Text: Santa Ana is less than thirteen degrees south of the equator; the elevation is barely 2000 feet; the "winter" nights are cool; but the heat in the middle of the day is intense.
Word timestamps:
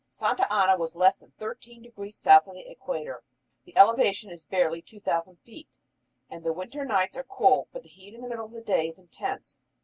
Santa 0.09 0.51
Ana 0.51 0.81
is 0.81 0.95
less 0.95 1.19
than 1.19 1.29
thirteen 1.37 1.83
degrees 1.83 2.17
south 2.17 2.47
of 2.47 2.55
the 2.55 2.67
equator; 2.67 3.21
the 3.65 3.77
elevation 3.77 4.31
is 4.31 4.43
barely 4.43 4.81
2000 4.81 5.35
feet; 5.41 5.67
the 6.31 6.51
"winter" 6.51 6.83
nights 6.83 7.15
are 7.15 7.21
cool; 7.23 7.67
but 7.71 7.83
the 7.83 7.89
heat 7.89 8.15
in 8.15 8.21
the 8.21 8.27
middle 8.27 8.45
of 8.45 8.51
the 8.51 8.61
day 8.61 8.87
is 8.87 8.97
intense. 8.97 9.59